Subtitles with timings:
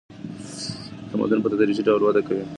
[1.11, 2.43] تمدن په تدریجي ډول وده کوي.